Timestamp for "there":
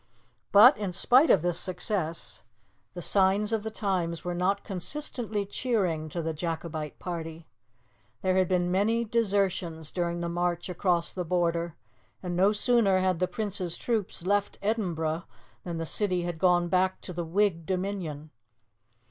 8.23-8.33